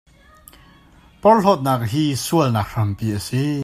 [1.25, 3.45] Porhlawtnak hi sualnak hrampi a si.